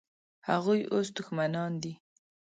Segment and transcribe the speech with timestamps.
[0.49, 1.93] هغوی اوس دښمنان دي.